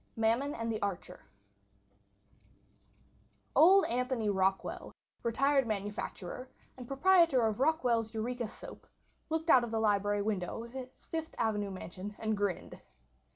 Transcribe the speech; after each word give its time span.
MAMMON 0.15 0.55
AND 0.55 0.71
THE 0.71 0.81
ARCHER 0.81 1.27
Old 3.55 3.85
Anthony 3.85 4.29
Rockwall, 4.29 4.91
retired 5.21 5.67
manufacturer 5.67 6.49
and 6.75 6.87
proprietor 6.87 7.45
of 7.45 7.57
Rockwall's 7.59 8.11
Eureka 8.11 8.47
Soap, 8.47 8.87
looked 9.29 9.51
out 9.51 9.69
the 9.69 9.79
library 9.79 10.23
window 10.23 10.63
of 10.63 10.73
his 10.73 11.05
Fifth 11.05 11.35
Avenue 11.37 11.69
mansion 11.69 12.15
and 12.17 12.35
grinned. 12.35 12.81